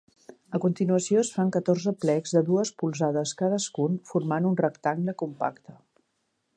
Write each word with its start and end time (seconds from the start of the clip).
A 0.57 0.59
continuació 0.61 1.19
es 1.25 1.29
fan 1.35 1.51
catorze 1.57 1.93
plecs 2.05 2.33
de 2.37 2.43
dues 2.49 2.71
polzades 2.83 3.35
cadascun 3.43 4.01
formant 4.13 4.49
un 4.53 4.61
rectangle 4.67 5.19
compacte. 5.25 5.81